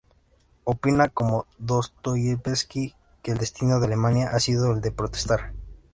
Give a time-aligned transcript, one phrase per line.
[0.63, 5.53] Opina, como Dostoievski, que el destino de Alemania ha sido el de protestar.